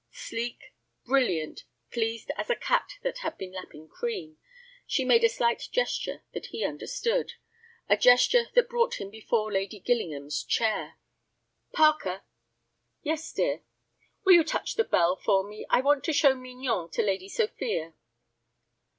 Sleek, 0.09 0.73
brilliant, 1.05 1.63
pleased 1.91 2.31
as 2.35 2.49
a 2.49 2.55
cat 2.55 2.93
that 3.03 3.19
has 3.19 3.35
been 3.37 3.51
lapping 3.51 3.87
cream, 3.87 4.39
she 4.87 5.05
made 5.05 5.23
a 5.23 5.29
slight 5.29 5.69
gesture 5.71 6.23
that 6.33 6.47
he 6.47 6.63
understood, 6.65 7.33
a 7.87 7.95
gesture 7.95 8.45
that 8.55 8.67
brought 8.67 8.99
him 8.99 9.11
before 9.11 9.51
Lady 9.51 9.79
Gillingham's 9.79 10.43
chair. 10.43 10.97
"Parker." 11.71 12.23
"Yes, 13.03 13.31
dear." 13.31 13.61
"Will 14.25 14.33
you 14.33 14.43
touch 14.43 14.73
the 14.73 14.83
bell 14.85 15.15
for 15.17 15.47
me?—I 15.47 15.81
want 15.81 16.03
to 16.05 16.13
show 16.13 16.33
Mignon 16.33 16.89
to 16.93 17.03
Lady 17.03 17.29
Sophia." 17.29 17.93